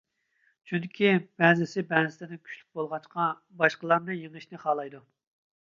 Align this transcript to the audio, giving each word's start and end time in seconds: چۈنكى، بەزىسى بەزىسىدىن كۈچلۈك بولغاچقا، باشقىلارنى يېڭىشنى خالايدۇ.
چۈنكى، 0.69 1.11
بەزىسى 1.43 1.83
بەزىسىدىن 1.91 2.41
كۈچلۈك 2.47 2.79
بولغاچقا، 2.79 3.29
باشقىلارنى 3.63 4.21
يېڭىشنى 4.23 4.63
خالايدۇ. 4.65 5.05